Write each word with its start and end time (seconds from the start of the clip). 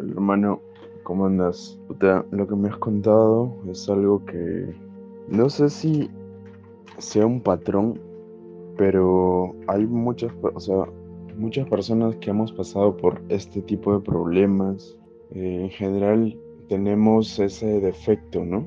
Hermano, 0.00 0.62
¿cómo 1.02 1.26
andas? 1.26 1.78
Lo 2.30 2.46
que 2.46 2.56
me 2.56 2.68
has 2.68 2.78
contado 2.78 3.54
es 3.70 3.86
algo 3.88 4.24
que 4.24 4.74
no 5.28 5.50
sé 5.50 5.68
si 5.68 6.10
sea 6.96 7.26
un 7.26 7.42
patrón, 7.42 8.00
pero 8.78 9.54
hay 9.66 9.86
muchas, 9.86 10.32
o 10.42 10.58
sea, 10.58 10.86
muchas 11.36 11.68
personas 11.68 12.16
que 12.16 12.30
hemos 12.30 12.50
pasado 12.52 12.96
por 12.96 13.20
este 13.28 13.60
tipo 13.60 13.92
de 13.92 14.00
problemas. 14.00 14.96
Eh, 15.32 15.60
en 15.64 15.70
general 15.70 16.38
tenemos 16.68 17.38
ese 17.38 17.80
defecto, 17.80 18.42
¿no? 18.42 18.66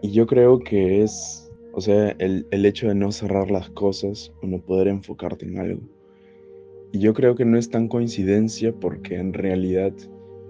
Y 0.00 0.12
yo 0.12 0.26
creo 0.26 0.60
que 0.60 1.02
es, 1.02 1.52
o 1.74 1.80
sea, 1.82 2.10
el, 2.18 2.46
el 2.50 2.64
hecho 2.64 2.88
de 2.88 2.94
no 2.94 3.12
cerrar 3.12 3.50
las 3.50 3.68
cosas 3.70 4.32
o 4.42 4.46
no 4.46 4.60
poder 4.60 4.88
enfocarte 4.88 5.44
en 5.46 5.58
algo. 5.58 5.80
Y 6.92 7.00
yo 7.00 7.12
creo 7.12 7.34
que 7.34 7.44
no 7.44 7.58
es 7.58 7.68
tan 7.68 7.88
coincidencia 7.88 8.72
porque 8.72 9.16
en 9.16 9.34
realidad 9.34 9.92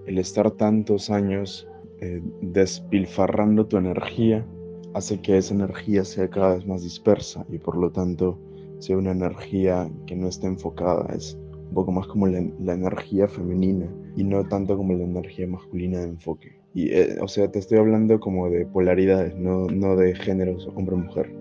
el 0.07 0.17
estar 0.17 0.51
tantos 0.51 1.09
años 1.09 1.67
eh, 2.01 2.21
despilfarrando 2.41 3.65
tu 3.65 3.77
energía 3.77 4.45
hace 4.93 5.21
que 5.21 5.37
esa 5.37 5.53
energía 5.53 6.05
sea 6.05 6.29
cada 6.29 6.55
vez 6.55 6.65
más 6.65 6.83
dispersa 6.83 7.45
y 7.49 7.57
por 7.57 7.77
lo 7.77 7.91
tanto 7.91 8.39
sea 8.79 8.97
una 8.97 9.11
energía 9.11 9.89
que 10.05 10.15
no 10.15 10.27
esté 10.27 10.47
enfocada. 10.47 11.13
Es 11.13 11.37
un 11.69 11.73
poco 11.73 11.91
más 11.91 12.07
como 12.07 12.27
la, 12.27 12.39
energía 12.73 13.27
femenina 13.27 13.87
y 14.15 14.23
no 14.23 14.47
tanto 14.47 14.77
como 14.77 14.93
la 14.93 15.03
energía 15.03 15.47
masculina 15.47 15.99
de 15.99 16.09
enfoque. 16.09 16.59
Y, 16.73 16.89
eh, 16.89 17.17
o 17.21 17.27
sea, 17.27 17.49
te 17.49 17.59
estoy 17.59 17.77
hablando 17.77 18.19
como 18.19 18.49
de 18.49 18.65
polaridades, 18.65 19.35
no, 19.35 19.67
no 19.67 19.95
de 19.95 20.13
géneros 20.15 20.69
hombre-mujer. 20.75 21.33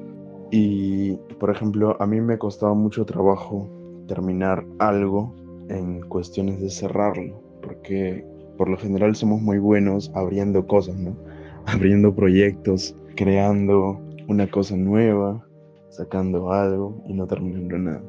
Y, 0.50 1.16
por 1.38 1.50
ejemplo, 1.50 1.96
a 2.00 2.06
mí 2.06 2.20
me 2.20 2.38
costaba 2.38 2.74
mucho 2.74 3.04
trabajo 3.04 3.68
terminar 4.06 4.64
algo 4.78 5.34
en 5.68 6.00
cuestiones 6.02 6.60
de 6.60 6.70
cerrarlo, 6.70 7.40
porque 7.62 8.24
por 8.56 8.68
lo 8.68 8.76
general 8.76 9.14
somos 9.14 9.40
muy 9.40 9.58
buenos 9.58 10.10
abriendo 10.14 10.66
cosas, 10.66 10.96
¿no? 10.96 11.16
Abriendo 11.66 12.14
proyectos, 12.14 12.94
creando 13.16 14.00
una 14.28 14.50
cosa 14.50 14.76
nueva, 14.76 15.44
sacando 15.88 16.52
algo 16.52 17.02
y 17.06 17.14
no 17.14 17.26
terminando 17.26 17.78
nada. 17.78 18.02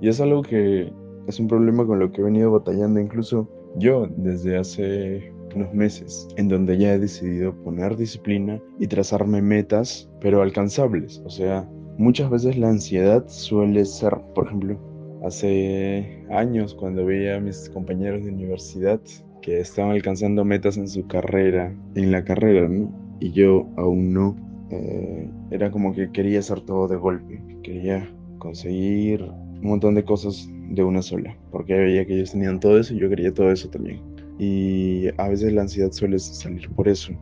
Y 0.00 0.08
es 0.08 0.20
algo 0.20 0.42
que 0.42 0.92
es 1.26 1.38
un 1.38 1.48
problema 1.48 1.86
con 1.86 1.98
lo 1.98 2.10
que 2.10 2.20
he 2.20 2.24
venido 2.24 2.50
batallando 2.50 2.98
incluso 3.00 3.48
yo 3.76 4.08
desde 4.16 4.56
hace 4.56 5.32
unos 5.54 5.72
meses, 5.72 6.28
en 6.36 6.48
donde 6.48 6.78
ya 6.78 6.94
he 6.94 6.98
decidido 6.98 7.54
poner 7.62 7.96
disciplina 7.96 8.60
y 8.78 8.86
trazarme 8.86 9.42
metas, 9.42 10.10
pero 10.20 10.42
alcanzables. 10.42 11.22
O 11.24 11.30
sea, 11.30 11.68
muchas 11.96 12.30
veces 12.30 12.56
la 12.58 12.68
ansiedad 12.68 13.24
suele 13.28 13.84
ser, 13.84 14.16
por 14.34 14.46
ejemplo, 14.46 14.78
hace 15.24 16.24
años 16.30 16.74
cuando 16.74 17.04
veía 17.04 17.36
a 17.36 17.40
mis 17.40 17.68
compañeros 17.70 18.24
de 18.24 18.30
universidad 18.30 19.00
que 19.48 19.60
estaban 19.60 19.92
alcanzando 19.92 20.44
metas 20.44 20.76
en 20.76 20.88
su 20.88 21.06
carrera, 21.06 21.74
en 21.94 22.12
la 22.12 22.22
carrera, 22.22 22.68
¿no? 22.68 22.92
Y 23.18 23.32
yo 23.32 23.66
aún 23.76 24.12
no. 24.12 24.36
Eh, 24.70 25.26
era 25.50 25.70
como 25.70 25.94
que 25.94 26.10
quería 26.12 26.40
hacer 26.40 26.60
todo 26.60 26.86
de 26.86 26.96
golpe, 26.96 27.42
quería 27.62 28.06
conseguir 28.36 29.22
un 29.22 29.62
montón 29.62 29.94
de 29.94 30.04
cosas 30.04 30.46
de 30.68 30.84
una 30.84 31.00
sola, 31.00 31.34
porque 31.50 31.72
veía 31.72 32.04
que 32.04 32.16
ellos 32.16 32.32
tenían 32.32 32.60
todo 32.60 32.78
eso 32.78 32.92
y 32.92 32.98
yo 32.98 33.08
quería 33.08 33.32
todo 33.32 33.50
eso 33.50 33.70
también. 33.70 34.02
Y 34.38 35.08
a 35.16 35.28
veces 35.28 35.54
la 35.54 35.62
ansiedad 35.62 35.90
suele 35.92 36.18
salir 36.18 36.68
por 36.70 36.86
eso, 36.86 37.14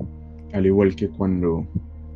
al 0.53 0.67
igual 0.67 0.97
que 0.97 1.09
cuando 1.09 1.65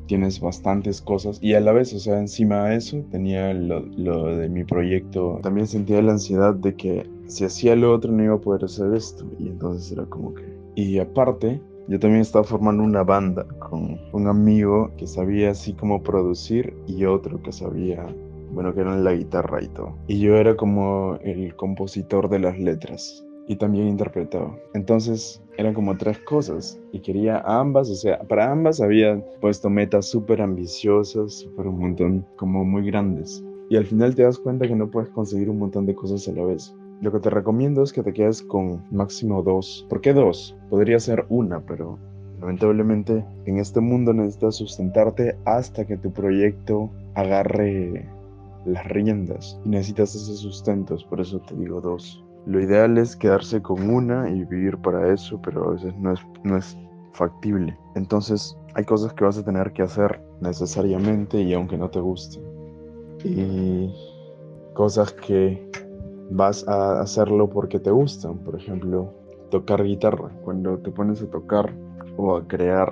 tienes 0.09 0.41
bastantes 0.41 1.01
cosas 1.01 1.39
y 1.41 1.55
a 1.55 1.61
la 1.61 1.71
vez, 1.71 1.95
o 1.95 2.01
sea, 2.01 2.19
encima 2.19 2.71
de 2.71 2.77
eso 2.77 3.05
tenía 3.13 3.55
lo, 3.55 3.87
lo, 3.97 4.37
de 4.37 4.49
mi 4.49 4.65
proyecto. 4.65 5.39
También 5.41 5.69
sentía 5.69 6.03
la 6.03 6.13
ansiedad 6.13 6.53
de 6.55 6.75
que 6.75 7.07
si 7.31 7.45
hacía 7.45 7.77
lo 7.77 7.95
otro 7.95 8.13
no 8.13 8.25
iba 8.25 8.35
a 8.35 8.41
poder 8.41 8.65
hacer 8.65 8.93
esto 8.93 9.25
y 9.39 9.49
entonces 9.49 9.93
era 9.93 10.05
como 10.07 10.35
que... 10.35 10.43
Y 10.75 10.99
aparte, 10.99 11.61
yo 11.87 11.99
también 11.99 12.23
estaba 12.23 12.45
formando 12.45 12.83
una 12.83 13.05
banda 13.05 13.47
con 13.59 13.99
un 14.13 14.27
amigo 14.27 14.91
que 14.97 15.07
sabía 15.07 15.51
así 15.53 15.73
como 15.73 16.03
producir 16.03 16.75
y 16.87 17.05
otro 17.05 17.41
que 17.41 17.53
sabía, 17.53 18.05
bueno, 18.53 18.75
que 18.75 18.81
era 18.81 18.97
la 18.97 19.15
guitarra 19.15 19.63
y 19.63 19.69
todo. 19.69 19.95
Y 20.09 20.19
yo 20.19 20.37
era 20.37 20.57
como 20.57 21.19
el 21.23 21.55
compositor 21.55 22.29
de 22.29 22.41
las 22.41 22.59
letras 22.59 23.25
y 23.47 23.57
también 23.57 23.87
interpretaba. 23.87 24.57
Entonces 24.75 25.41
eran 25.57 25.73
como 25.73 25.97
tres 25.97 26.19
cosas 26.21 26.81
y 26.93 27.01
quería 27.01 27.43
ambas, 27.47 27.91
o 27.91 27.95
sea, 27.95 28.19
para 28.21 28.51
ambas 28.51 28.81
había 28.81 29.25
puesto 29.41 29.71
metas 29.71 30.07
súper 30.07 30.43
ambiciosas, 30.43 31.33
súper 31.35 31.69
un 31.69 31.79
montón, 31.79 32.27
como 32.37 32.65
muy 32.65 32.87
grandes. 32.87 33.45
Y 33.69 33.77
al 33.77 33.87
final 33.87 34.17
te 34.17 34.25
das 34.25 34.39
cuenta 34.39 34.67
que 34.67 34.75
no 34.75 34.91
puedes 34.91 35.11
conseguir 35.11 35.49
un 35.49 35.61
montón 35.61 35.87
de 35.87 35.95
cosas 35.95 36.27
a 36.27 36.33
la 36.33 36.45
vez. 36.45 36.75
Lo 37.01 37.11
que 37.11 37.21
te 37.21 37.31
recomiendo 37.31 37.83
es 37.83 37.93
que 37.93 38.03
te 38.03 38.13
quedes 38.13 38.43
con 38.43 38.85
máximo 38.91 39.43
dos. 39.43 39.87
¿Por 39.89 40.03
qué 40.03 40.13
dos? 40.13 40.55
Podría 40.69 41.01
ser 41.01 41.25
una, 41.31 41.61
pero 41.61 41.99
lamentablemente 42.41 43.25
en 43.47 43.59
este 43.59 43.81
mundo 43.81 44.13
necesitas 44.13 44.57
sustentarte 44.57 45.37
hasta 45.47 45.87
que 45.87 45.97
tu 45.97 46.13
proyecto 46.13 46.91
agarre 47.15 48.07
las 48.67 48.87
riendas 48.87 49.59
y 49.65 49.71
necesitas 49.71 50.15
esos 50.15 50.41
sustentos, 50.41 51.05
por 51.05 51.21
eso 51.21 51.41
te 51.41 51.55
digo 51.55 51.81
dos. 51.81 52.23
Lo 52.47 52.61
ideal 52.61 52.99
es 52.99 53.17
quedarse 53.17 53.63
con 53.63 53.89
una 53.89 54.31
y 54.31 54.45
vivir 54.45 54.77
para 54.79 55.13
eso, 55.13 55.41
pero 55.43 55.71
a 55.71 55.73
veces 55.73 55.95
no 55.99 56.13
es, 56.13 56.21
no 56.45 56.57
es 56.57 56.77
factible. 57.13 57.77
Entonces 57.95 58.57
hay 58.75 58.85
cosas 58.85 59.13
que 59.15 59.25
vas 59.25 59.39
a 59.39 59.45
tener 59.45 59.73
que 59.73 59.83
hacer 59.83 60.21
necesariamente 60.41 61.41
y 61.41 61.55
aunque 61.55 61.77
no 61.77 61.89
te 61.89 62.01
gusten. 62.01 62.43
Y 63.25 63.91
cosas 64.75 65.13
que 65.13 65.71
vas 66.31 66.67
a 66.69 67.01
hacerlo 67.01 67.51
porque 67.51 67.79
te 67.79 67.91
gustan. 67.91 68.39
Por 68.39 68.57
ejemplo, 68.57 69.13
tocar 69.51 69.85
guitarra. 69.85 70.31
Cuando 70.45 70.79
te 70.79 70.91
pones 70.91 71.23
a 71.23 71.31
tocar 71.31 71.75
o 72.17 72.37
a 72.37 72.47
crear 72.47 72.89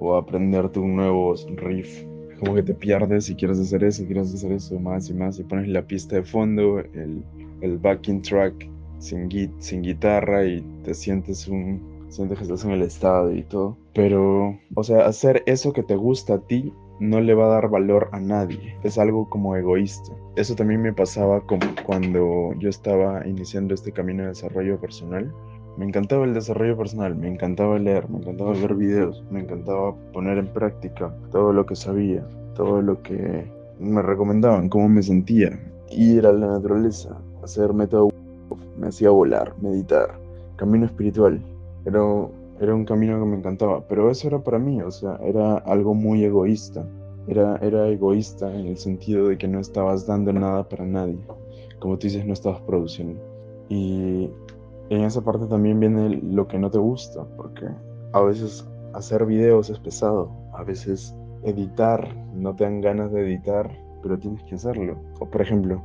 o 0.00 0.16
a 0.16 0.20
aprenderte 0.20 0.80
un 0.80 0.96
nuevo 0.96 1.34
riff, 1.56 2.04
como 2.40 2.54
que 2.54 2.62
te 2.62 2.74
pierdes 2.74 3.30
y 3.30 3.36
quieres 3.36 3.60
hacer 3.60 3.84
eso, 3.84 4.04
quieres 4.04 4.34
hacer 4.34 4.52
eso 4.52 4.78
más 4.78 5.08
y 5.08 5.14
más 5.14 5.38
y 5.38 5.44
pones 5.44 5.68
la 5.68 5.86
pista 5.86 6.16
de 6.16 6.24
fondo, 6.24 6.80
el 6.80 7.22
el 7.64 7.78
backing 7.78 8.22
track 8.22 8.68
sin, 8.98 9.28
sin 9.58 9.82
guitarra 9.82 10.44
y 10.44 10.60
te 10.84 10.94
sientes 10.94 11.48
un 11.48 11.94
sientes 12.08 12.38
que 12.38 12.44
estás 12.44 12.64
en 12.64 12.70
el 12.70 12.82
estado 12.82 13.34
y 13.34 13.42
todo. 13.42 13.76
Pero, 13.92 14.56
o 14.74 14.84
sea, 14.84 15.06
hacer 15.06 15.42
eso 15.46 15.72
que 15.72 15.82
te 15.82 15.96
gusta 15.96 16.34
a 16.34 16.38
ti 16.38 16.72
no 17.00 17.20
le 17.20 17.34
va 17.34 17.46
a 17.46 17.54
dar 17.54 17.68
valor 17.68 18.08
a 18.12 18.20
nadie. 18.20 18.76
Es 18.82 18.98
algo 18.98 19.28
como 19.28 19.56
egoísta. 19.56 20.12
Eso 20.36 20.54
también 20.54 20.82
me 20.82 20.92
pasaba 20.92 21.40
como 21.42 21.66
cuando 21.84 22.52
yo 22.58 22.68
estaba 22.68 23.26
iniciando 23.26 23.74
este 23.74 23.92
camino 23.92 24.22
de 24.22 24.30
desarrollo 24.30 24.78
personal. 24.80 25.32
Me 25.76 25.84
encantaba 25.84 26.24
el 26.24 26.34
desarrollo 26.34 26.76
personal, 26.76 27.16
me 27.16 27.26
encantaba 27.26 27.78
leer, 27.78 28.08
me 28.08 28.18
encantaba 28.18 28.52
ver 28.52 28.74
videos, 28.74 29.24
me 29.30 29.40
encantaba 29.40 29.94
poner 30.12 30.38
en 30.38 30.46
práctica 30.46 31.12
todo 31.32 31.52
lo 31.52 31.66
que 31.66 31.74
sabía, 31.74 32.24
todo 32.54 32.80
lo 32.80 33.02
que 33.02 33.44
me 33.80 34.00
recomendaban, 34.00 34.68
cómo 34.68 34.88
me 34.88 35.02
sentía, 35.02 35.58
ir 35.90 36.26
a 36.26 36.32
la 36.32 36.46
naturaleza, 36.46 37.18
hacer 37.42 37.72
método, 37.72 38.10
me 38.78 38.88
hacía 38.88 39.10
volar, 39.10 39.52
meditar, 39.60 40.14
camino 40.56 40.86
espiritual. 40.86 41.40
Era, 41.84 42.00
era 42.60 42.74
un 42.74 42.84
camino 42.84 43.18
que 43.18 43.26
me 43.26 43.36
encantaba, 43.36 43.86
pero 43.88 44.10
eso 44.10 44.28
era 44.28 44.38
para 44.42 44.58
mí, 44.58 44.80
o 44.82 44.90
sea, 44.90 45.18
era 45.22 45.56
algo 45.58 45.94
muy 45.94 46.24
egoísta. 46.24 46.86
Era, 47.26 47.56
era 47.62 47.88
egoísta 47.88 48.54
en 48.54 48.66
el 48.66 48.76
sentido 48.76 49.28
de 49.28 49.38
que 49.38 49.48
no 49.48 49.58
estabas 49.58 50.06
dando 50.06 50.32
nada 50.32 50.68
para 50.68 50.84
nadie. 50.84 51.18
Como 51.80 51.98
tú 51.98 52.06
dices, 52.06 52.26
no 52.26 52.34
estabas 52.34 52.60
produciendo. 52.62 53.20
Y 53.68 54.30
en 54.90 55.02
esa 55.02 55.22
parte 55.22 55.46
también 55.46 55.80
viene 55.80 56.20
lo 56.22 56.46
que 56.46 56.58
no 56.58 56.70
te 56.70 56.78
gusta, 56.78 57.24
porque 57.36 57.66
a 58.12 58.20
veces 58.20 58.68
hacer 58.92 59.24
videos 59.26 59.70
es 59.70 59.78
pesado, 59.78 60.30
a 60.52 60.62
veces 60.62 61.16
editar, 61.42 62.14
no 62.34 62.54
te 62.54 62.64
dan 62.64 62.80
ganas 62.80 63.12
de 63.12 63.22
editar, 63.22 63.70
pero 64.02 64.18
tienes 64.18 64.42
que 64.44 64.54
hacerlo. 64.54 64.96
O 65.20 65.28
por 65.28 65.40
ejemplo, 65.40 65.82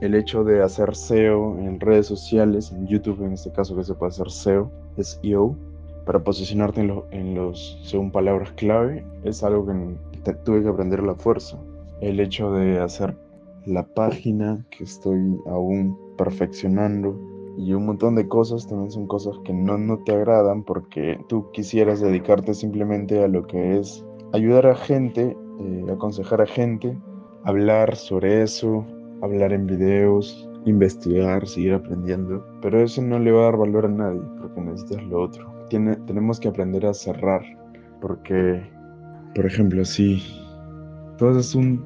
el 0.00 0.14
hecho 0.14 0.44
de 0.44 0.62
hacer 0.62 0.94
SEO 0.94 1.58
en 1.58 1.80
redes 1.80 2.06
sociales, 2.06 2.72
en 2.72 2.86
YouTube 2.86 3.24
en 3.24 3.32
este 3.32 3.50
caso 3.52 3.74
que 3.74 3.84
se 3.84 3.94
puede 3.94 4.10
hacer 4.10 4.30
SEO, 4.30 4.70
SEO, 4.98 5.56
para 6.04 6.22
posicionarte 6.22 6.80
en, 7.10 7.34
los, 7.34 7.78
según 7.82 8.10
palabras 8.10 8.52
clave, 8.52 9.04
es 9.24 9.42
algo 9.42 9.66
que 9.66 10.32
tuve 10.44 10.62
que 10.62 10.68
aprender 10.68 11.00
a 11.00 11.04
la 11.04 11.14
fuerza. 11.14 11.58
El 12.00 12.20
hecho 12.20 12.52
de 12.52 12.78
hacer 12.78 13.16
la 13.66 13.82
página 13.82 14.64
que 14.70 14.84
estoy 14.84 15.38
aún 15.46 15.98
perfeccionando 16.18 17.18
y 17.56 17.72
un 17.72 17.86
montón 17.86 18.14
de 18.16 18.28
cosas 18.28 18.66
también 18.66 18.90
son 18.90 19.06
cosas 19.06 19.38
que 19.44 19.52
no, 19.52 19.78
no 19.78 19.98
te 19.98 20.12
agradan 20.12 20.64
porque 20.64 21.18
tú 21.28 21.50
quisieras 21.52 22.00
dedicarte 22.00 22.52
simplemente 22.52 23.22
a 23.22 23.28
lo 23.28 23.46
que 23.46 23.78
es 23.78 24.04
ayudar 24.32 24.66
a 24.66 24.74
gente, 24.74 25.36
eh, 25.60 25.84
aconsejar 25.90 26.42
a 26.42 26.46
gente, 26.46 26.98
hablar 27.44 27.94
sobre 27.96 28.42
eso, 28.42 28.84
hablar 29.22 29.52
en 29.52 29.66
videos, 29.66 30.48
investigar, 30.64 31.46
seguir 31.46 31.74
aprendiendo, 31.74 32.44
pero 32.60 32.80
eso 32.80 33.00
no 33.02 33.18
le 33.18 33.32
va 33.32 33.42
a 33.42 33.44
dar 33.44 33.56
valor 33.56 33.86
a 33.86 33.88
nadie 33.88 34.20
porque 34.40 34.60
necesitas 34.60 35.04
lo 35.04 35.22
otro. 35.22 35.53
Tiene, 35.68 35.96
tenemos 36.06 36.38
que 36.38 36.48
aprender 36.48 36.86
a 36.86 36.94
cerrar 36.94 37.42
porque, 38.00 38.62
por 39.34 39.46
ejemplo, 39.46 39.84
si 39.84 40.22
tú 41.16 41.28
haces 41.28 41.54
un, 41.54 41.84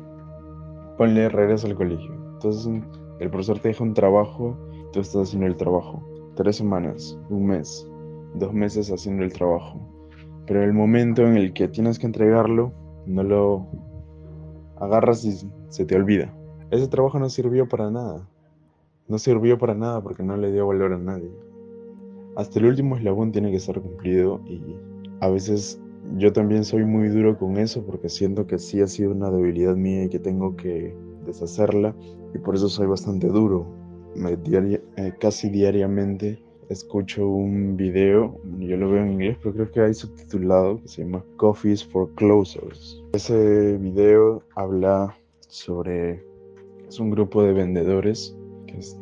ponle 0.97 1.29
regreso 1.29 1.67
al 1.69 1.77
colegio, 1.77 2.13
entonces 2.35 2.83
el 3.21 3.31
profesor 3.31 3.59
te 3.61 3.69
deja 3.69 3.85
un 3.85 3.95
trabajo, 3.95 4.57
tú 4.93 5.01
estás 5.01 5.29
haciendo 5.29 5.47
el 5.47 5.57
trabajo, 5.57 6.03
tres 6.35 6.57
semanas, 6.57 7.19
un 7.31 7.47
mes, 7.47 7.89
dos 8.35 8.53
meses 8.53 8.91
haciendo 8.91 9.25
el 9.25 9.33
trabajo. 9.33 9.81
Pero 10.47 10.63
el 10.63 10.73
momento 10.73 11.23
en 11.23 11.37
el 11.37 11.53
que 11.53 11.69
tienes 11.69 11.99
que 11.99 12.07
entregarlo, 12.07 12.73
no 13.07 13.23
lo 13.23 13.67
agarras 14.81 15.25
y 15.25 15.49
se 15.69 15.85
te 15.85 15.97
olvida. 15.97 16.35
Ese 16.71 16.89
trabajo 16.89 17.19
no 17.19 17.29
sirvió 17.29 17.69
para 17.69 17.91
nada. 17.91 18.27
No 19.09 19.19
sirvió 19.19 19.59
para 19.59 19.75
nada 19.75 20.03
porque 20.03 20.23
no 20.23 20.37
le 20.37 20.53
dio 20.53 20.67
valor 20.67 20.93
a 20.93 20.99
nadie. 20.99 21.31
Hasta 22.39 22.61
el 22.61 22.67
último 22.67 22.97
eslabón 22.97 23.33
tiene 23.33 23.51
que 23.51 23.59
ser 23.59 23.81
cumplido 23.81 24.41
y 24.47 24.61
a 25.19 25.29
veces 25.29 25.83
yo 26.19 26.33
también 26.33 26.63
soy 26.63 26.85
muy 26.85 27.09
duro 27.09 27.37
con 27.37 27.57
eso 27.57 27.85
porque 27.85 28.09
siento 28.09 28.47
que 28.47 28.61
sí 28.61 28.81
ha 28.81 28.87
sido 28.87 29.11
una 29.11 29.29
debilidad 29.29 29.75
mía 29.75 30.05
y 30.05 30.09
que 30.09 30.21
tengo 30.21 30.55
que 30.55 30.95
deshacerla 31.27 31.97
y 32.33 32.39
por 32.39 32.55
eso 32.55 32.69
soy 32.69 32.87
bastante 32.87 33.27
duro. 33.27 33.67
Eh, 34.15 35.13
casi 35.19 35.51
diariamente 35.51 36.41
escucho 36.69 37.27
un 37.27 37.77
video, 37.77 38.41
yo 38.61 38.77
lo 38.77 38.89
veo 38.89 39.03
en 39.03 39.15
inglés, 39.15 39.37
pero 39.43 39.55
creo 39.55 39.73
que 39.73 39.81
hay 39.81 39.95
subtitulado 39.95 40.81
que 40.81 40.87
se 40.87 41.03
llama 41.03 41.25
Coffees 41.39 41.85
for 41.85 42.09
Closers. 42.15 43.03
Ese 43.15 43.79
video 43.79 44.45
habla 44.55 45.13
sobre, 45.49 46.25
es 46.87 47.01
un 47.01 47.11
grupo 47.11 47.43
de 47.43 47.53
vendedores 47.53 48.37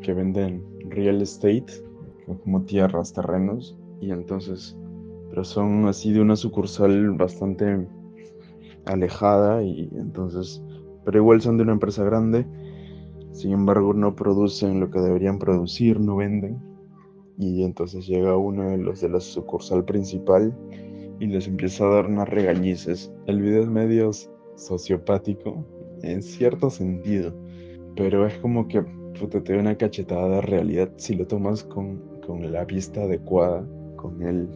que 0.00 0.14
venden 0.14 0.64
real 0.88 1.20
estate, 1.20 1.85
como 2.26 2.62
tierras, 2.62 3.12
terrenos, 3.12 3.78
y 4.00 4.11
entonces 4.11 4.76
pero 5.31 5.44
son 5.44 5.87
así 5.87 6.12
de 6.12 6.20
una 6.20 6.37
sucursal 6.37 7.12
bastante 7.12 7.87
alejada 8.84 9.62
y 9.62 9.90
entonces, 9.93 10.62
pero 11.05 11.19
igual 11.19 11.40
son 11.40 11.56
de 11.56 11.64
una 11.64 11.73
empresa 11.73 12.05
grande, 12.05 12.46
sin 13.32 13.52
embargo 13.52 13.93
no 13.93 14.14
producen 14.14 14.81
lo 14.81 14.90
que 14.90 15.00
deberían 15.00 15.38
producir, 15.38 16.00
no 16.00 16.17
venden 16.17 16.58
y 17.38 17.64
entonces 17.64 18.06
llega 18.06 18.37
uno 18.37 18.70
de 18.70 18.78
los 18.78 19.00
de 19.00 19.11
la 19.11 19.20
sucursal 19.20 19.84
principal 19.84 20.56
y 21.19 21.26
les 21.26 21.46
empieza 21.49 21.84
a 21.84 21.96
dar 21.96 22.06
unas 22.06 22.28
regañices. 22.28 23.12
El 23.26 23.43
video 23.43 23.62
es 23.62 23.69
medio 23.69 24.11
sociopático 24.55 25.67
en 26.02 26.23
cierto 26.23 26.70
sentido, 26.70 27.34
pero 27.94 28.26
es 28.26 28.38
como 28.38 28.69
que 28.69 28.84
te 29.43 29.52
da 29.52 29.61
una 29.61 29.76
cachetada 29.76 30.37
de 30.37 30.40
realidad 30.43 30.93
si 30.96 31.14
lo 31.14 31.26
tomas 31.26 31.64
con, 31.64 32.02
con 32.26 32.52
la 32.52 32.64
vista 32.64 33.02
adecuada, 33.02 33.64
con 33.96 34.23
el 34.23 34.49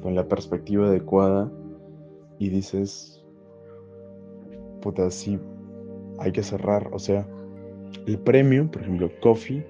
con 0.00 0.14
la 0.14 0.26
perspectiva 0.26 0.86
adecuada 0.86 1.50
y 2.38 2.48
dices, 2.50 3.24
puta, 4.80 5.10
sí, 5.10 5.38
hay 6.18 6.32
que 6.32 6.42
cerrar. 6.42 6.88
O 6.92 6.98
sea, 6.98 7.26
el 8.06 8.18
premio, 8.18 8.70
por 8.70 8.82
ejemplo, 8.82 9.10
Coffee, 9.20 9.66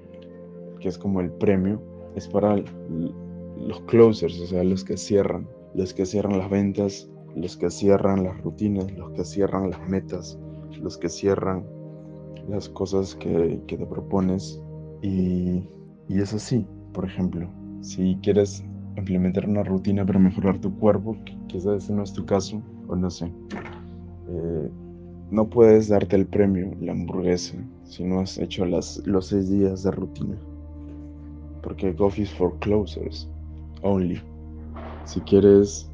que 0.81 0.89
es 0.89 0.99
como 0.99 1.21
el 1.21 1.31
premio, 1.33 1.81
es 2.15 2.29
para 2.29 2.57
los 2.57 3.81
closers, 3.87 4.41
o 4.41 4.47
sea, 4.47 4.65
los 4.65 4.85
que 4.85 4.97
cierran, 4.97 5.49
los 5.75 5.95
que 5.95 6.05
cierran 6.07 6.39
las 6.39 6.51
ventas, 6.51 7.11
los 7.35 7.57
que 7.57 7.71
cierran 7.71 8.25
las 8.25 8.41
rutinas, 8.43 8.91
los 8.93 9.11
que 9.13 9.25
cierran 9.25 9.71
las 9.71 9.89
metas, 9.89 10.39
los 10.81 10.99
que 10.99 11.09
cierran 11.09 11.67
las 12.49 12.69
cosas 12.69 13.15
que, 13.15 13.61
que 13.67 13.77
te 13.77 13.87
propones. 13.87 14.63
Y, 15.01 15.69
y 16.09 16.21
es 16.21 16.35
así, 16.35 16.67
por 16.93 17.05
ejemplo, 17.05 17.49
si 17.81 18.19
quieres 18.23 18.65
implementar 18.97 19.49
una 19.49 19.63
rutina 19.63 20.05
para 20.05 20.19
mejorar 20.19 20.59
tu 20.59 20.75
cuerpo, 20.79 21.17
quizás 21.47 21.85
ese 21.85 21.93
no 21.93 22.03
es 22.03 22.13
tu 22.13 22.25
caso, 22.25 22.61
o 22.89 22.97
no 22.97 23.11
sé. 23.11 23.27
Eh, 24.29 24.71
no 25.31 25.49
puedes 25.49 25.89
darte 25.89 26.17
el 26.17 26.27
premio, 26.27 26.75
la 26.81 26.93
hamburguesa, 26.93 27.57
si 27.85 28.05
no 28.05 28.21
has 28.21 28.39
hecho 28.39 28.65
las, 28.65 29.03
los 29.07 29.27
seis 29.27 29.49
días 29.51 29.83
de 29.83 29.91
rutina. 29.91 30.37
Porque 31.63 31.95
coffee 31.95 32.23
is 32.23 32.33
for 32.33 32.59
closers, 32.61 33.29
only. 33.83 34.21
Si 35.05 35.21
quieres, 35.21 35.91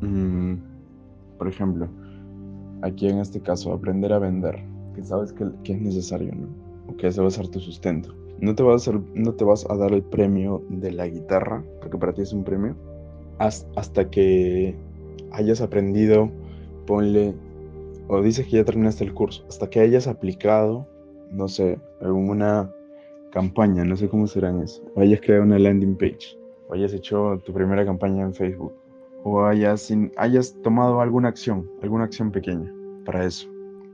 mm, 0.00 0.54
por 1.38 1.48
ejemplo, 1.48 1.88
aquí 2.82 3.08
en 3.08 3.18
este 3.18 3.40
caso, 3.40 3.72
aprender 3.72 4.12
a 4.12 4.18
vender, 4.18 4.58
que 4.94 5.04
sabes 5.04 5.32
que, 5.32 5.46
que 5.64 5.74
es 5.74 5.80
necesario, 5.80 6.34
¿no? 6.34 6.48
O 6.88 6.96
que 6.96 7.08
ese 7.08 7.20
va 7.20 7.28
a 7.28 7.30
ser 7.30 7.48
tu 7.48 7.60
sustento 7.60 8.14
no 8.40 8.54
te, 8.54 8.62
vas 8.62 8.88
a, 9.68 9.76
dar 9.76 9.92
el 9.92 10.02
premio 10.02 10.62
de 10.68 10.92
la 10.92 11.06
guitarra, 11.06 11.62
porque 11.80 11.98
para 11.98 12.12
ti 12.12 12.22
es 12.22 12.32
un 12.32 12.44
premio, 12.44 12.74
hasta 13.38 14.10
que 14.10 14.74
hayas 15.32 15.60
aprendido, 15.60 16.30
ponle, 16.86 17.34
o 18.08 18.22
dices 18.22 18.46
que 18.46 18.56
ya 18.56 18.64
terminaste 18.64 19.04
el 19.04 19.14
curso, 19.14 19.44
hasta 19.48 19.68
que 19.68 19.80
hayas 19.80 20.06
aplicado, 20.06 20.86
no 21.30 21.48
sé, 21.48 21.78
alguna 22.00 22.72
campaña, 23.30 23.84
no 23.84 23.96
sé 23.96 24.08
cómo 24.08 24.26
serán 24.26 24.62
eso, 24.62 24.82
o 24.94 25.00
hayas 25.00 25.20
creado 25.20 25.44
una 25.44 25.58
landing 25.58 25.96
page, 25.96 26.38
o 26.68 26.74
hayas 26.74 26.92
hecho 26.92 27.40
tu 27.44 27.52
primera 27.52 27.84
campaña 27.84 28.22
en 28.22 28.34
Facebook, 28.34 28.72
o 29.22 29.44
hayas 29.44 30.56
tomado 30.62 31.00
alguna 31.00 31.28
acción, 31.28 31.70
alguna 31.82 32.04
acción 32.04 32.30
pequeña 32.30 32.74
para 33.04 33.24
eso, 33.24 33.48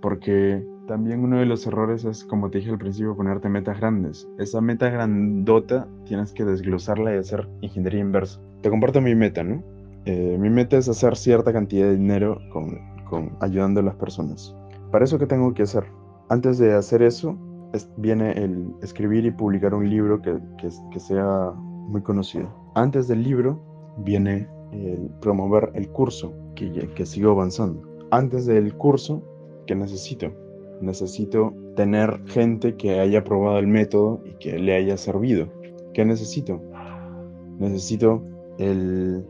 porque 0.06 0.64
también 0.86 1.24
uno 1.24 1.40
de 1.40 1.46
los 1.46 1.66
errores 1.66 2.04
es, 2.04 2.22
como 2.22 2.48
te 2.48 2.58
dije 2.58 2.70
al 2.70 2.78
principio, 2.78 3.16
ponerte 3.16 3.48
metas 3.48 3.76
grandes. 3.80 4.28
Esa 4.38 4.60
meta 4.60 4.88
grandota 4.88 5.88
tienes 6.04 6.32
que 6.32 6.44
desglosarla 6.44 7.12
y 7.12 7.18
hacer 7.18 7.48
ingeniería 7.60 8.02
inversa. 8.02 8.40
Te 8.62 8.70
comparto 8.70 9.00
mi 9.00 9.16
meta, 9.16 9.42
¿no? 9.42 9.64
Eh, 10.04 10.36
mi 10.38 10.48
meta 10.48 10.76
es 10.76 10.88
hacer 10.88 11.16
cierta 11.16 11.52
cantidad 11.52 11.86
de 11.86 11.96
dinero 11.96 12.38
con, 12.52 13.36
ayudando 13.40 13.80
a 13.80 13.82
las 13.82 13.96
personas. 13.96 14.54
Para 14.92 15.06
eso, 15.06 15.18
¿qué 15.18 15.26
tengo 15.26 15.52
que 15.54 15.64
hacer? 15.64 15.82
Antes 16.28 16.58
de 16.58 16.72
hacer 16.72 17.02
eso, 17.02 17.36
viene 17.96 18.30
el 18.40 18.64
escribir 18.84 19.26
y 19.26 19.32
publicar 19.32 19.74
un 19.74 19.90
libro 19.90 20.22
que, 20.22 21.00
sea 21.00 21.50
muy 21.56 22.02
conocido. 22.02 22.48
Antes 22.76 23.08
del 23.08 23.24
libro, 23.24 23.60
viene 24.04 24.48
el 24.70 25.10
promover 25.20 25.72
el 25.74 25.88
curso, 25.88 26.32
que, 26.54 26.70
que 26.94 27.06
sigo 27.06 27.32
avanzando. 27.32 27.82
Antes 28.12 28.46
del 28.46 28.72
curso, 28.76 29.20
¿qué 29.66 29.74
necesito? 29.74 30.32
Necesito 30.80 31.54
tener 31.74 32.20
gente 32.26 32.76
que 32.76 33.00
haya 33.00 33.24
probado 33.24 33.58
el 33.58 33.66
método 33.66 34.20
y 34.24 34.32
que 34.34 34.58
le 34.58 34.74
haya 34.76 34.96
servido. 34.96 35.48
¿Qué 35.94 36.04
necesito? 36.04 36.60
Necesito 37.58 38.22
el 38.58 39.24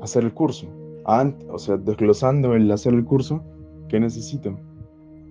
hacer 0.00 0.24
el 0.24 0.34
curso. 0.34 0.66
o 1.04 1.58
sea, 1.58 1.76
desglosando 1.76 2.54
el 2.54 2.70
hacer 2.70 2.94
el 2.94 3.04
curso, 3.04 3.42
¿qué 3.88 4.00
necesito? 4.00 4.58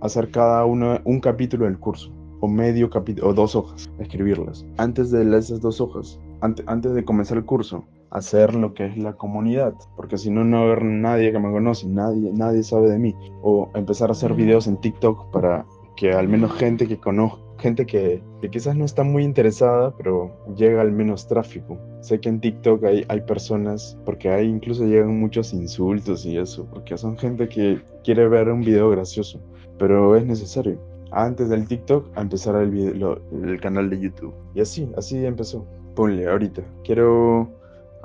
Hacer 0.02 0.32
cada 0.32 0.66
uno 0.66 1.00
un 1.06 1.20
capítulo 1.20 1.66
del 1.66 1.80
curso, 1.80 2.12
o 2.40 2.48
medio 2.48 2.90
capítulo, 2.90 3.30
o 3.30 3.34
dos 3.34 3.56
hojas, 3.56 3.90
escribirlas. 4.00 4.66
Antes 4.78 5.12
de 5.12 5.38
esas 5.38 5.60
dos 5.60 5.82
hojas, 5.82 6.20
antes 6.42 6.94
de 6.94 7.04
comenzar 7.04 7.38
el 7.38 7.46
curso, 7.46 7.84
hacer 8.12 8.56
lo 8.56 8.74
que 8.74 8.86
es 8.86 8.98
la 8.98 9.14
comunidad, 9.14 9.74
porque 9.96 10.18
si 10.18 10.30
no, 10.30 10.44
no 10.44 10.58
va 10.58 10.64
a 10.64 10.66
haber 10.68 10.84
nadie 10.84 11.32
que 11.32 11.40
me 11.40 11.52
conoce, 11.52 11.88
nadie, 11.88 12.32
nadie 12.34 12.64
sabe 12.64 12.90
de 12.90 13.00
mí. 13.00 13.16
O 13.42 13.70
empezar 13.76 14.10
a 14.10 14.14
hacer 14.14 14.34
videos 14.34 14.68
en 14.68 14.78
TikTok 14.78 15.32
para 15.32 15.66
que 15.96 16.12
al 16.14 16.28
menos 16.28 16.54
gente 16.54 16.88
que 16.88 16.98
conozca, 16.98 17.42
gente 17.60 17.86
que, 17.86 18.22
quizás 18.52 18.76
no 18.76 18.86
está 18.86 19.04
muy 19.04 19.24
interesada, 19.24 19.96
pero 19.98 20.32
llega 20.56 20.82
al 20.82 20.92
menos 20.92 21.28
tráfico. 21.28 21.78
Sé 22.02 22.20
que 22.20 22.30
en 22.30 22.40
TikTok 22.40 22.84
hay, 22.84 23.06
hay 23.08 23.22
personas, 23.22 23.98
porque 24.06 24.30
ahí 24.30 24.48
incluso 24.48 24.86
llegan 24.86 25.20
muchos 25.20 25.54
insultos 25.54 26.26
y 26.26 26.38
eso, 26.38 26.68
porque 26.72 26.98
son 26.98 27.18
gente 27.18 27.50
que 27.50 27.82
quiere 28.04 28.28
ver 28.28 28.50
un 28.50 28.62
video 28.62 28.90
gracioso, 28.90 29.42
pero 29.78 30.16
es 30.16 30.26
necesario. 30.26 30.80
Antes 31.12 31.50
del 31.50 31.68
TikTok, 31.68 32.16
a 32.16 32.22
empezar 32.22 32.56
el, 32.62 32.70
video, 32.70 33.20
el 33.32 33.60
canal 33.62 33.90
de 33.90 34.00
YouTube. 34.00 34.34
Y 34.54 34.62
así, 34.62 34.90
así 34.98 35.26
empezó. 35.26 35.66
Ponle, 35.96 36.28
ahorita. 36.28 36.62
Quiero 36.84 37.50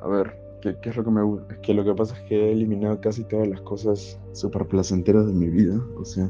a 0.02 0.09
ver, 0.09 0.37
¿qué, 0.61 0.76
es 0.82 0.97
lo 0.97 1.04
que 1.04 1.11
me 1.11 1.23
gusta? 1.23 1.54
Es 1.54 1.61
que 1.61 1.75
lo 1.75 1.85
que 1.85 1.94
pasa 1.94 2.14
es 2.16 2.23
que 2.23 2.49
he 2.49 2.52
eliminado 2.52 3.00
casi 3.00 3.25
todas 3.25 3.47
las 3.47 3.61
cosas 3.61 4.18
súper 4.32 4.66
placenteras 4.66 5.26
de 5.26 5.32
mi 5.32 5.49
vida, 5.49 5.80
o 5.99 6.04
sea, 6.04 6.28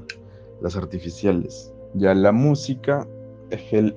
las 0.61 0.77
artificiales. 0.77 1.73
Ya 1.95 2.15
la 2.15 2.33
música, 2.33 3.07
es 3.51 3.63
que 3.63 3.95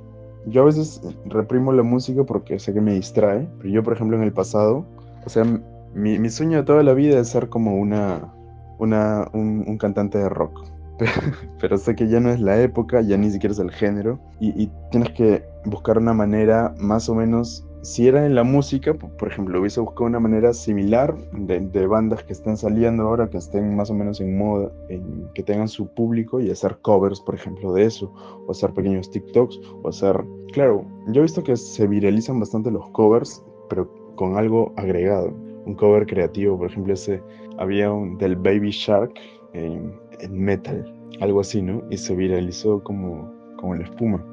yo 0.48 0.62
a 0.62 0.66
veces 0.66 1.02
reprimo 1.26 1.74
la 1.74 1.84
música 1.84 2.24
porque 2.24 2.60
sé 2.60 2.74
que 2.74 2.82
me 2.82 2.94
distrae, 2.94 3.48
pero 3.58 3.70
yo, 3.70 3.84
por 3.84 3.94
ejemplo, 3.94 4.16
en 4.18 4.24
el 4.24 4.32
pasado, 4.32 4.86
o 5.26 5.30
sea, 5.30 5.44
mi, 5.94 6.30
sueño 6.30 6.60
de 6.60 6.64
toda 6.64 6.84
la 6.84 6.94
vida 6.94 7.20
es 7.20 7.30
ser 7.30 7.50
como 7.50 7.76
una, 7.76 8.34
una, 8.80 9.30
un, 9.34 9.78
cantante 9.78 10.18
de 10.18 10.30
rock. 10.30 10.64
Pero, 11.60 11.78
sé 11.78 11.94
que 11.94 12.08
ya 12.08 12.22
no 12.22 12.30
es 12.30 12.40
la 12.40 12.62
época, 12.62 13.02
ya 13.02 13.18
ni 13.18 13.30
siquiera 13.30 13.52
es 13.52 13.60
el 13.60 13.72
género, 13.72 14.18
y, 14.40 14.50
y 14.62 14.72
tienes 14.92 15.12
que 15.12 15.44
buscar 15.66 15.98
una 15.98 16.14
manera 16.14 16.74
más 16.78 17.10
o 17.10 17.16
menos 17.16 17.66
si 17.86 18.08
era 18.08 18.26
en 18.26 18.34
la 18.34 18.44
música, 18.44 18.96
por 18.96 19.28
ejemplo, 19.28 19.60
hubiese 19.60 19.80
buscado 19.80 20.06
una 20.06 20.20
manera 20.20 20.56
similar 20.56 21.16
de, 21.34 21.86
bandas 21.86 22.24
que 22.24 22.34
están 22.34 22.58
saliendo 22.58 23.04
ahora, 23.04 23.30
que 23.30 23.38
estén 23.38 23.76
más 23.76 23.92
o 23.92 23.94
menos 23.94 24.20
en 24.20 24.36
moda, 24.36 24.72
que 25.36 25.44
tengan 25.44 25.68
su 25.68 25.88
público 25.94 26.42
y 26.42 26.50
hacer 26.50 26.80
covers, 26.82 27.22
por 27.22 27.36
ejemplo, 27.36 27.74
de 27.74 27.86
eso, 27.86 28.12
o 28.48 28.52
hacer 28.52 28.74
pequeños 28.74 29.12
TikToks, 29.12 29.60
o 29.84 29.90
hacer... 29.90 30.20
Claro, 30.52 30.84
yo 31.10 31.22
he 31.22 31.22
visto 31.22 31.44
que 31.44 31.56
se 31.56 31.86
viralizan 31.86 32.40
bastante 32.40 32.72
los 32.72 32.90
covers, 32.90 33.46
pero 33.70 33.88
con 34.16 34.36
algo 34.36 34.74
agregado, 34.78 35.32
un 35.68 35.76
cover 35.76 36.08
creativo, 36.08 36.58
por 36.58 36.72
ejemplo, 36.72 36.92
ese 36.92 37.22
había 37.60 37.92
un 37.92 38.18
del 38.18 38.36
Baby 38.36 38.72
Shark 38.72 39.14
en, 39.54 39.94
en 40.22 40.44
metal, 40.44 40.92
algo 41.22 41.40
así, 41.40 41.62
¿no? 41.62 41.84
Y 41.92 41.98
se 41.98 42.16
viralizó 42.16 42.84
como, 42.84 43.32
como 43.58 43.76
la 43.76 43.84
espuma. 43.84 44.26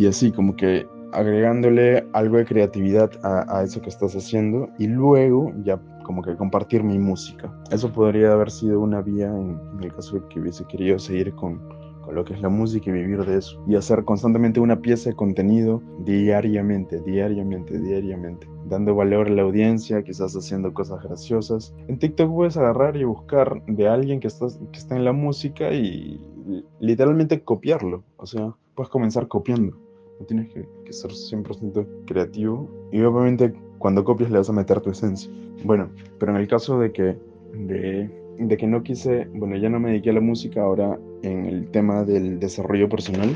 Y 0.00 0.08
así, 0.08 0.32
como 0.32 0.56
que 0.56 0.84
agregándole 1.12 2.06
algo 2.12 2.36
de 2.36 2.44
creatividad 2.44 3.10
a, 3.22 3.62
eso 3.62 3.80
que 3.80 3.88
estás 3.88 4.14
haciendo 4.14 4.68
y 4.78 4.86
luego 4.86 5.52
ya 5.64 5.80
como 6.04 6.22
que 6.22 6.36
compartir 6.36 6.82
mi 6.82 6.98
música. 6.98 7.52
Eso 7.70 7.92
podría 7.92 8.32
haber 8.32 8.50
sido 8.50 8.80
una 8.80 9.02
vía 9.02 9.26
en, 9.26 9.58
en 9.74 9.82
el 9.82 9.92
caso 9.94 10.16
de 10.16 10.28
que 10.28 10.40
hubiese 10.40 10.64
querido 10.66 10.98
seguir 10.98 11.34
con, 11.34 11.60
con 12.06 12.14
lo 12.14 12.24
que 12.24 12.34
es 12.34 12.40
la 12.40 12.48
música 12.48 12.88
y 12.88 12.92
vivir 12.92 13.24
de 13.24 13.38
eso. 13.38 13.60
Y 13.66 13.74
hacer 13.74 14.04
constantemente 14.04 14.60
una 14.60 14.80
pieza 14.80 15.10
de 15.10 15.16
contenido 15.16 15.82
diariamente, 16.04 17.00
diariamente, 17.00 17.78
diariamente. 17.78 18.48
Dando 18.66 18.94
valor 18.94 19.26
a 19.26 19.30
la 19.30 19.42
audiencia, 19.42 20.02
quizás 20.04 20.34
haciendo 20.36 20.72
cosas 20.72 21.02
graciosas. 21.02 21.74
En 21.88 21.98
TikTok 21.98 22.32
puedes 22.32 22.56
agarrar 22.56 22.96
y 22.96 23.04
buscar 23.04 23.60
de 23.66 23.88
alguien 23.88 24.20
que, 24.20 24.28
está, 24.28 24.46
que 24.72 24.78
está 24.78 24.96
en 24.96 25.04
la 25.04 25.12
música 25.12 25.72
y 25.72 26.20
literalmente 26.78 27.42
copiarlo. 27.42 28.04
O 28.16 28.26
sea, 28.26 28.54
puedes 28.76 28.88
comenzar 28.88 29.26
copiando. 29.26 29.76
No 30.18 30.26
tienes 30.26 30.52
que, 30.52 30.66
que 30.84 30.92
ser 30.92 31.10
100% 31.10 31.86
creativo. 32.06 32.68
Y 32.92 33.02
obviamente 33.02 33.54
cuando 33.78 34.04
copias 34.04 34.30
le 34.30 34.38
vas 34.38 34.48
a 34.48 34.52
meter 34.52 34.80
tu 34.80 34.90
esencia. 34.90 35.30
Bueno, 35.64 35.90
pero 36.18 36.32
en 36.32 36.38
el 36.38 36.48
caso 36.48 36.78
de 36.78 36.92
que, 36.92 37.16
de, 37.52 38.10
de 38.38 38.56
que 38.56 38.66
no 38.66 38.82
quise, 38.82 39.26
bueno, 39.34 39.56
ya 39.56 39.68
no 39.68 39.80
me 39.80 39.90
dediqué 39.90 40.10
a 40.10 40.14
la 40.14 40.20
música, 40.20 40.62
ahora 40.62 40.98
en 41.22 41.46
el 41.46 41.70
tema 41.70 42.04
del 42.04 42.38
desarrollo 42.38 42.88
personal, 42.88 43.34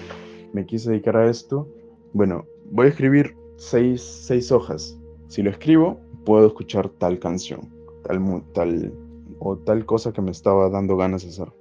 me 0.53 0.67
quise 0.67 0.91
dedicar 0.91 1.17
a 1.17 1.29
esto. 1.29 1.69
Bueno, 2.13 2.45
voy 2.71 2.87
a 2.87 2.91
escribir 2.91 3.37
seis, 3.57 4.03
seis 4.03 4.51
hojas. 4.53 4.99
Si 5.29 5.43
lo 5.43 5.51
escribo, 5.51 6.01
puedo 6.25 6.47
escuchar 6.47 6.89
tal 6.89 7.19
canción, 7.19 7.61
tal, 8.03 8.43
tal 8.53 8.93
o 9.39 9.57
tal 9.57 9.87
cosa 9.87 10.13
que 10.13 10.23
me 10.23 10.31
estaba 10.31 10.69
dando 10.69 10.97
ganas 10.97 11.23
de 11.23 11.29
hacer. 11.31 11.53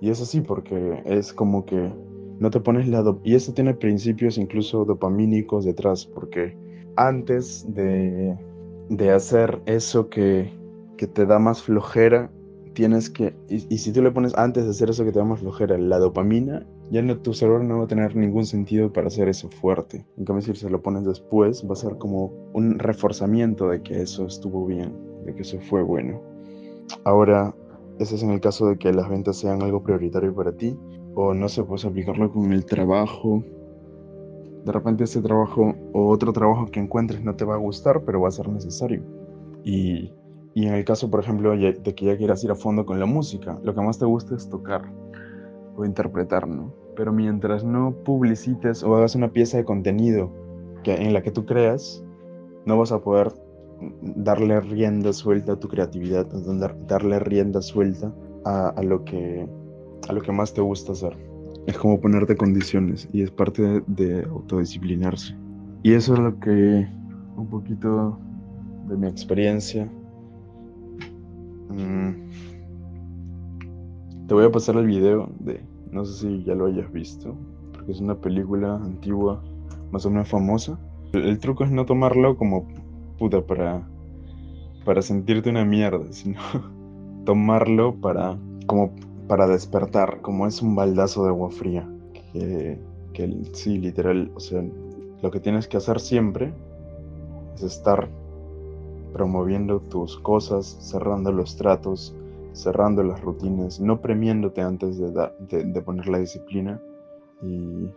Y 0.00 0.10
es 0.10 0.20
así 0.20 0.40
porque 0.40 1.02
es 1.04 1.32
como 1.32 1.66
que 1.66 1.92
no 2.40 2.50
te 2.50 2.58
pones 2.58 2.88
la... 2.88 3.04
y 3.22 3.34
eso 3.34 3.52
tiene 3.52 3.74
principios 3.74 4.38
incluso 4.38 4.84
dopamínicos 4.84 5.64
detrás, 5.64 6.06
porque 6.06 6.56
antes 6.96 7.64
de, 7.72 8.36
de 8.88 9.10
hacer 9.10 9.60
eso 9.66 10.08
que, 10.08 10.50
que 10.96 11.06
te 11.06 11.26
da 11.26 11.38
más 11.38 11.62
flojera, 11.62 12.32
tienes 12.72 13.10
que, 13.10 13.34
y, 13.48 13.72
y, 13.72 13.78
si 13.78 13.92
tú 13.92 14.02
le 14.02 14.10
pones 14.10 14.34
antes 14.36 14.64
de 14.64 14.70
hacer 14.70 14.88
eso 14.90 15.04
que 15.04 15.12
te 15.12 15.18
da 15.18 15.24
más 15.24 15.40
flojera, 15.40 15.76
la 15.76 15.98
dopamina, 15.98 16.66
ya 16.90 17.02
no, 17.02 17.18
tu 17.18 17.34
cerebro 17.34 17.62
no 17.62 17.78
va 17.78 17.84
a 17.84 17.88
tener 17.88 18.16
ningún 18.16 18.46
sentido 18.46 18.90
para 18.90 19.08
hacer 19.08 19.28
eso 19.28 19.50
fuerte. 19.50 20.06
En 20.16 20.24
cambio, 20.24 20.42
si 20.42 20.54
se 20.54 20.70
lo 20.70 20.80
pones 20.80 21.04
después, 21.04 21.64
va 21.68 21.74
a 21.74 21.76
ser 21.76 21.98
como 21.98 22.32
un 22.54 22.78
reforzamiento 22.78 23.68
de 23.68 23.82
que 23.82 24.00
eso 24.00 24.26
estuvo 24.26 24.66
bien, 24.66 24.96
de 25.26 25.34
que 25.34 25.42
eso 25.42 25.60
fue 25.60 25.82
bueno. 25.82 26.22
Ahora, 27.04 27.54
ese 27.98 28.14
es 28.14 28.22
en 28.22 28.30
el 28.30 28.40
caso 28.40 28.66
de 28.66 28.78
que 28.78 28.92
las 28.92 29.10
ventas 29.10 29.36
sean 29.36 29.62
algo 29.62 29.82
prioritario 29.82 30.34
para 30.34 30.52
ti, 30.52 30.76
o 31.14 31.34
no 31.34 31.48
sé, 31.48 31.62
puedes 31.64 31.84
aplicarlo 31.84 32.30
con 32.30 32.52
el 32.52 32.64
trabajo. 32.64 33.44
De 34.64 34.72
repente 34.72 35.04
ese 35.04 35.22
trabajo 35.22 35.74
o 35.92 36.08
otro 36.08 36.32
trabajo 36.32 36.66
que 36.66 36.80
encuentres 36.80 37.24
no 37.24 37.34
te 37.34 37.44
va 37.44 37.54
a 37.54 37.58
gustar, 37.58 38.02
pero 38.04 38.20
va 38.20 38.28
a 38.28 38.32
ser 38.32 38.48
necesario. 38.48 39.02
Y 39.64 40.12
y 40.54 40.66
en 40.66 40.74
el 40.74 40.84
caso, 40.84 41.10
por 41.10 41.20
ejemplo, 41.20 41.56
de 41.56 41.94
que 41.94 42.04
ya 42.04 42.16
quieras 42.16 42.42
ir 42.42 42.50
a 42.50 42.56
fondo 42.56 42.84
con 42.84 42.98
la 42.98 43.06
música, 43.06 43.58
lo 43.62 43.74
que 43.74 43.80
más 43.80 43.98
te 43.98 44.04
gusta 44.04 44.34
es 44.34 44.48
tocar 44.48 44.82
o 45.76 45.84
interpretar, 45.84 46.48
¿no? 46.48 46.74
Pero 46.96 47.12
mientras 47.12 47.64
no 47.64 47.94
publicites 48.04 48.82
o 48.82 48.96
hagas 48.96 49.14
una 49.14 49.32
pieza 49.32 49.58
de 49.58 49.64
contenido 49.64 50.32
que, 50.82 50.94
en 50.94 51.12
la 51.12 51.22
que 51.22 51.30
tú 51.30 51.46
creas, 51.46 52.04
no 52.66 52.76
vas 52.76 52.90
a 52.90 53.00
poder 53.00 53.32
darle 54.02 54.60
rienda 54.60 55.12
suelta 55.12 55.52
a 55.52 55.56
tu 55.56 55.68
creatividad, 55.68 56.26
darle 56.86 57.20
rienda 57.20 57.62
suelta 57.62 58.12
a, 58.44 58.68
a, 58.70 58.82
lo 58.82 59.04
que, 59.04 59.48
a 60.08 60.12
lo 60.12 60.20
que 60.20 60.32
más 60.32 60.52
te 60.52 60.60
gusta 60.60 60.92
hacer. 60.92 61.16
Es 61.66 61.76
como 61.76 62.00
ponerte 62.00 62.36
condiciones 62.36 63.08
y 63.12 63.22
es 63.22 63.30
parte 63.30 63.82
de, 63.86 64.24
autodisciplinarse. 64.24 65.34
Y 65.82 65.92
eso 65.92 66.14
es 66.14 66.20
lo 66.20 66.38
que 66.40 66.86
un 67.36 67.46
poquito 67.48 68.18
de 68.88 68.96
mi 68.96 69.06
experiencia 69.06 69.88
Mm. 71.70 72.30
Te 74.26 74.34
voy 74.34 74.44
a 74.44 74.50
pasar 74.50 74.76
el 74.76 74.86
video 74.86 75.28
de, 75.40 75.60
no 75.90 76.04
sé 76.04 76.20
si 76.20 76.44
ya 76.44 76.54
lo 76.54 76.66
hayas 76.66 76.92
visto, 76.92 77.34
porque 77.72 77.92
es 77.92 78.00
una 78.00 78.14
película 78.14 78.76
antigua, 78.76 79.42
más 79.90 80.06
o 80.06 80.10
menos 80.10 80.28
famosa. 80.28 80.78
El, 81.12 81.38
truco 81.38 81.64
es 81.64 81.70
no 81.70 81.84
tomarlo 81.86 82.36
como 82.36 82.68
puta 83.18 83.44
para, 83.44 83.82
para 84.84 85.02
sentirte 85.02 85.50
una 85.50 85.64
mierda, 85.64 86.12
sino 86.12 86.40
tomarlo 87.24 87.94
para, 87.96 88.38
como 88.66 88.92
para 89.30 89.46
despertar, 89.46 90.22
como 90.22 90.48
es 90.48 90.60
un 90.60 90.74
baldazo 90.74 91.22
de 91.22 91.28
agua 91.28 91.52
fría. 91.52 91.88
Que, 92.32 92.80
sí, 93.52 93.78
literal, 93.78 94.32
o 94.34 94.40
sea, 94.40 94.60
lo 95.22 95.30
que 95.30 95.38
tienes 95.38 95.68
que 95.68 95.76
hacer 95.76 96.00
siempre 96.00 96.52
es 97.54 97.62
estar 97.62 98.08
promoviendo 99.12 99.78
tus 99.82 100.18
cosas, 100.18 100.66
cerrando 100.80 101.30
los 101.30 101.54
tratos, 101.54 102.12
cerrando 102.54 103.04
las 103.04 103.20
rutinas, 103.20 103.78
no 103.78 104.00
premiándote 104.00 104.62
antes 104.62 104.98
de, 104.98 105.12
de, 105.62 105.80
poner 105.82 106.08
la 106.08 106.18
disciplina. 106.18 106.82
Y, 107.40 107.88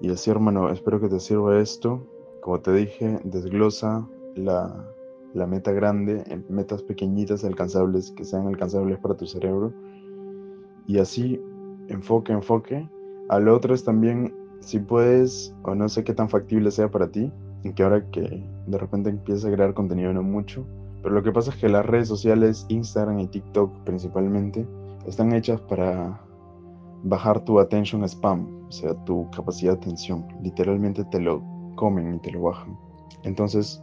y, 0.00 0.10
así, 0.10 0.30
hermano, 0.30 0.70
espero 0.70 1.00
que 1.00 1.10
te 1.10 1.20
sirva 1.20 1.60
esto. 1.60 2.02
Como 2.40 2.60
te 2.60 2.72
dije, 2.72 3.20
desglosa 3.24 4.08
la, 4.36 4.88
la 5.34 5.46
meta 5.46 5.70
grande 5.70 6.24
en 6.28 6.46
metas 6.48 6.82
pequeñitas, 6.82 7.44
alcanzables, 7.44 8.10
que 8.12 8.24
sean 8.24 8.46
alcanzables 8.46 8.98
para 9.00 9.18
tu 9.18 9.26
cerebro. 9.26 9.74
Y 10.88 10.98
así, 10.98 11.40
enfoque, 11.88 12.32
enfoque. 12.32 12.88
Al 13.28 13.46
otro 13.48 13.74
es 13.74 13.84
también, 13.84 14.34
si 14.60 14.80
puedes, 14.80 15.54
o 15.62 15.74
no 15.74 15.88
sé 15.88 16.02
qué 16.02 16.14
tan 16.14 16.30
factible 16.30 16.70
sea 16.70 16.90
para 16.90 17.08
ti, 17.08 17.30
que 17.76 17.82
ahora 17.82 18.10
que 18.10 18.42
de 18.66 18.78
repente 18.78 19.10
empieza 19.10 19.48
a 19.48 19.52
crear 19.52 19.74
contenido 19.74 20.12
no 20.14 20.22
mucho, 20.22 20.64
pero 21.02 21.14
lo 21.14 21.22
que 21.22 21.30
pasa 21.30 21.50
es 21.50 21.56
que 21.56 21.68
las 21.68 21.84
redes 21.84 22.08
sociales, 22.08 22.64
Instagram 22.70 23.20
y 23.20 23.26
TikTok 23.26 23.84
principalmente, 23.84 24.66
están 25.06 25.34
hechas 25.34 25.60
para 25.60 26.20
bajar 27.02 27.44
tu 27.44 27.60
attention 27.60 28.02
spam, 28.04 28.66
o 28.66 28.72
sea, 28.72 28.94
tu 29.04 29.30
capacidad 29.30 29.72
de 29.72 29.78
atención. 29.78 30.26
Literalmente 30.42 31.04
te 31.04 31.20
lo 31.20 31.42
comen 31.76 32.14
y 32.14 32.18
te 32.20 32.32
lo 32.32 32.42
bajan. 32.42 32.78
Entonces, 33.24 33.82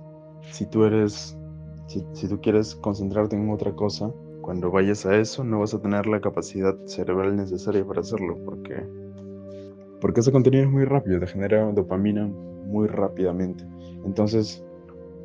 si 0.52 0.66
tú 0.66 0.84
eres, 0.86 1.38
si 1.86 2.28
tú 2.28 2.42
quieres 2.42 2.76
concentrarte 2.76 3.36
en 3.36 3.50
otra 3.52 3.74
cosa, 3.76 4.12
cuando 4.46 4.70
vayas 4.70 5.08
a 5.08 5.18
eso 5.18 5.44
no 5.44 5.62
vas 5.62 5.74
a 5.74 5.82
tener 5.82 6.06
la 6.06 6.22
capacidad 6.22 6.76
cerebral 6.86 7.36
necesaria 7.36 7.84
para 7.84 8.02
hacerlo, 8.02 8.38
porque 8.46 8.76
porque 10.00 10.20
ese 10.20 10.32
contenido 10.32 10.66
es 10.66 10.70
muy 10.70 10.86
rápido, 10.86 11.20
te 11.20 11.26
genera 11.26 11.72
dopamina 11.72 12.28
muy 12.28 12.88
rápidamente. 12.88 13.66
Entonces, 14.06 14.64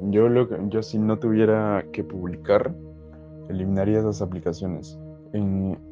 yo, 0.08 0.30
lo 0.30 0.48
que, 0.48 0.56
yo 0.70 0.82
si 0.82 0.98
no 0.98 1.18
tuviera 1.18 1.84
que 1.92 2.02
publicar, 2.02 2.74
eliminaría 3.50 3.98
esas 3.98 4.22
aplicaciones. 4.22 4.98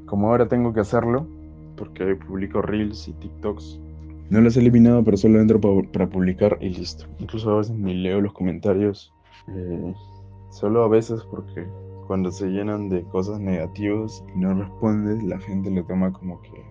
Como 0.07 0.31
ahora 0.31 0.49
tengo 0.49 0.73
que 0.73 0.81
hacerlo, 0.81 1.27
porque 1.77 2.17
publico 2.17 2.63
Reels 2.63 3.09
y 3.09 3.13
TikToks, 3.13 3.79
no 4.31 4.41
las 4.41 4.57
he 4.57 4.61
eliminado, 4.61 5.05
pero 5.05 5.19
solo 5.19 5.39
entro 5.39 5.61
para 5.61 6.09
publicar 6.09 6.57
y 6.63 6.71
listo. 6.71 7.05
Incluso 7.19 7.51
a 7.51 7.59
veces 7.59 7.77
ni 7.77 7.93
leo 7.93 8.23
los 8.23 8.33
comentarios. 8.33 9.13
Eh, 9.49 9.95
solo 10.51 10.83
a 10.83 10.89
veces 10.89 11.23
porque 11.31 11.67
cuando 12.09 12.33
se 12.33 12.47
llenan 12.47 12.89
de 12.89 13.05
cosas 13.05 13.39
negativas 13.39 14.25
y 14.35 14.39
no 14.39 14.55
respondes, 14.55 15.23
la 15.23 15.39
gente 15.39 15.71
lo 15.71 15.85
toma 15.85 16.11
como 16.11 16.41
que 16.41 16.65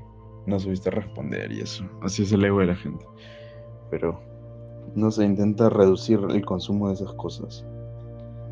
no 0.47 0.59
subiste 0.59 0.89
a 0.89 0.93
responder 0.93 1.51
y 1.51 1.61
eso. 1.61 1.85
Así 2.01 2.23
es 2.23 2.31
el 2.31 2.43
ego 2.43 2.59
de 2.59 2.65
la 2.65 2.75
gente. 2.75 3.05
Pero 3.91 4.19
no 4.95 5.11
se 5.11 5.23
intenta 5.25 5.69
reducir 5.69 6.19
el 6.27 6.43
consumo 6.43 6.87
de 6.87 6.95
esas 6.95 7.13
cosas. 7.13 7.63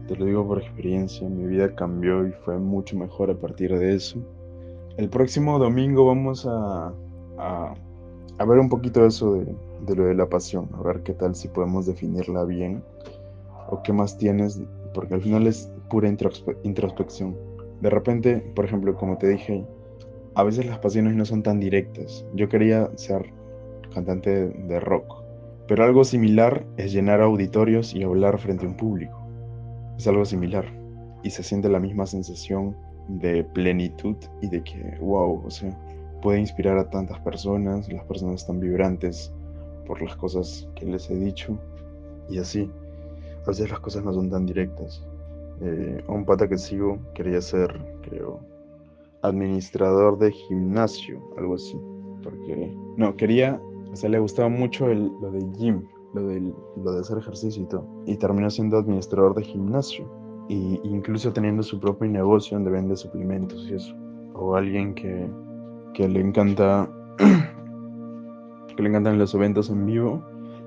Te 0.08 0.16
lo 0.16 0.26
digo 0.26 0.48
por 0.48 0.62
experiencia, 0.62 1.28
mi 1.28 1.48
vida 1.48 1.74
cambió 1.74 2.28
y 2.28 2.32
fue 2.46 2.60
mucho 2.60 2.96
mejor 2.96 3.32
a 3.32 3.36
partir 3.36 3.76
de 3.76 3.96
eso. 3.96 4.20
El 4.98 5.10
próximo 5.10 5.58
domingo 5.58 6.06
vamos 6.06 6.46
a, 6.46 6.94
a, 7.40 8.46
ver 8.46 8.60
un 8.60 8.70
poquito 8.70 9.04
eso 9.04 9.34
de, 9.34 9.56
de, 9.88 9.96
lo 9.96 10.06
de 10.06 10.14
la 10.14 10.30
pasión, 10.30 10.70
a 10.76 10.84
ver 10.84 11.02
qué 11.02 11.14
tal 11.14 11.34
si 11.34 11.48
podemos 11.48 11.88
definirla 11.88 12.44
bien 12.44 12.84
o 13.72 13.82
qué 13.82 13.92
más 13.92 14.20
tienes, 14.20 14.62
porque 14.94 15.16
al 15.16 15.22
final 15.22 15.48
es 15.48 15.72
pura 15.90 16.08
introspección. 16.08 17.38
De 17.82 17.90
repente, 17.90 18.38
por 18.56 18.66
ejemplo, 18.66 18.96
como 18.96 19.18
te 19.18 19.28
dije, 19.28 19.66
a 20.36 20.44
veces 20.44 20.66
las 20.66 20.80
pasiones 20.80 21.16
no 21.16 21.26
son 21.26 21.44
tan 21.44 21.60
directas. 21.60 22.26
Yo 22.34 22.50
quería 22.50 22.90
ser 22.96 23.32
cantante 23.94 24.48
de 24.48 24.80
rock 24.80 25.26
pero 25.68 25.84
algo 25.84 26.04
similar 26.04 26.64
es 26.78 26.94
llenar 26.94 27.22
auditorios 27.22 27.96
y 27.96 28.04
hablar 28.04 28.38
frente 28.38 28.66
a 28.66 28.70
un 28.70 28.78
público. 28.78 29.20
Es 29.98 30.08
algo 30.08 30.26
similar. 30.26 30.66
Y 31.24 31.32
se 31.32 31.42
siente 31.42 31.70
la 31.70 31.80
misma 31.80 32.06
sensación 32.06 32.76
de 33.08 33.44
plenitud 33.44 34.16
y 34.42 34.50
de 34.50 34.64
que, 34.64 34.98
wow, 35.00 35.42
o 35.44 35.50
sea, 35.50 35.76
puede 36.22 36.40
inspirar 36.40 36.78
a 36.78 36.90
tantas 36.90 37.20
personas, 37.22 37.92
las 37.92 38.06
personas 38.06 38.42
están 38.42 38.60
vibrantes 38.60 39.34
por 39.88 40.02
las 40.02 40.16
cosas 40.16 40.70
que 40.76 40.86
les 40.86 41.10
he 41.10 41.16
dicho. 41.16 41.58
Y 42.30 42.38
así, 42.38 42.70
a 43.44 43.48
veces 43.48 43.70
las 43.72 43.80
cosas 43.80 44.04
no 44.04 44.14
son 44.14 44.30
tan 44.30 44.46
directas. 44.46 45.04
Eh, 45.62 46.04
un 46.08 46.26
pata 46.26 46.48
que 46.48 46.58
sigo 46.58 47.00
quería 47.14 47.42
ser, 47.42 47.70
creo, 48.02 48.40
administrador 49.22 50.18
de 50.18 50.32
gimnasio, 50.32 51.22
algo 51.38 51.56
así. 51.56 51.78
Porque, 52.24 52.76
no, 52.98 53.16
quería 53.16 53.60
o 53.96 53.98
sea, 53.98 54.10
le 54.10 54.20
gustaba 54.20 54.50
mucho 54.50 54.90
el, 54.90 55.10
lo 55.22 55.32
de 55.32 55.40
gym, 55.58 55.82
lo, 56.14 56.28
del, 56.28 56.54
lo 56.84 56.92
de 56.92 57.00
hacer 57.00 57.18
ejercicio 57.18 57.64
y 57.64 57.66
todo. 57.66 57.88
Y 58.06 58.18
terminó 58.18 58.50
siendo 58.50 58.78
administrador 58.78 59.34
de 59.36 59.44
gimnasio. 59.44 60.06
Y 60.50 60.82
incluso 60.84 61.32
teniendo 61.32 61.64
su 61.64 61.80
propio 61.80 62.10
negocio 62.10 62.58
donde 62.58 62.72
vende 62.72 62.98
suplementos 62.98 63.66
y 63.70 63.76
eso. 63.76 63.96
O 64.34 64.54
alguien 64.58 64.94
que, 64.96 65.30
que 65.94 66.10
le 66.10 66.20
encanta 66.20 66.90
que 68.76 68.84
le 68.84 68.90
encantan 68.90 69.18
los 69.18 69.34
eventos 69.34 69.70
en 69.70 69.86
vivo, 69.86 70.22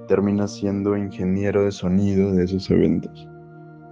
termina 0.06 0.48
siendo 0.48 0.96
ingeniero 0.96 1.64
de 1.64 1.72
sonido 1.72 2.32
de 2.32 2.44
esos 2.44 2.70
eventos. 2.70 3.28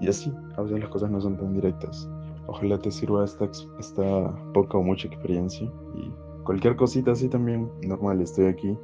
Y 0.00 0.08
así, 0.08 0.32
a 0.56 0.62
veces 0.62 0.80
las 0.80 0.88
cosas 0.90 1.10
no 1.10 1.20
son 1.20 1.36
tan 1.36 1.54
directas. 1.54 2.08
Ojalá 2.46 2.78
te 2.78 2.90
sirva 2.90 3.24
esta, 3.24 3.48
esta 3.78 4.34
poca 4.52 4.78
o 4.78 4.82
mucha 4.82 5.08
experiencia. 5.08 5.70
Y 5.94 6.12
cualquier 6.44 6.76
cosita 6.76 7.12
así 7.12 7.28
también, 7.28 7.70
normal, 7.82 8.20
estoy 8.20 8.46
aquí. 8.46 8.76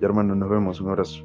Y 0.00 0.04
hermano, 0.04 0.34
nos 0.34 0.50
vemos. 0.50 0.80
Un 0.80 0.90
abrazo. 0.90 1.24